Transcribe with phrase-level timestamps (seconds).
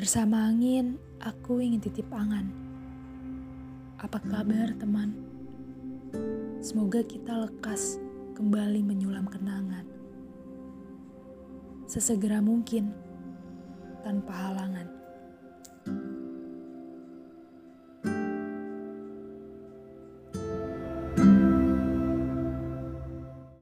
[0.00, 2.48] Bersama angin, aku ingin titip angan.
[4.00, 4.80] Apa kabar, hmm.
[4.80, 5.12] teman?
[6.64, 8.00] Semoga kita lekas
[8.32, 9.84] kembali menyulam kenangan.
[11.84, 12.96] Sesegera mungkin,
[14.00, 14.88] tanpa halangan.